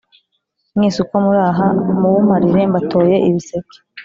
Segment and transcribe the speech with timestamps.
[0.75, 1.67] mwese uko muri aha
[1.99, 3.77] muwumparire: mbatoye ibiseke!”